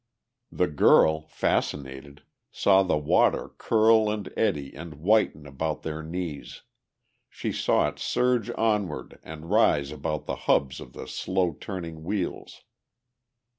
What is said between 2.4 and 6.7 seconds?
saw the water curl and eddy and whiten about their knees;